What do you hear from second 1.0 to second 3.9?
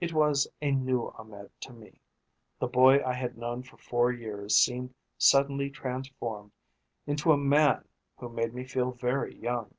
Ahmed to me; the boy I had known for